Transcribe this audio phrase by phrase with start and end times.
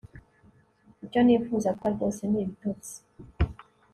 [1.05, 2.95] Icyo nifuza gukora rwose ni ibitotsi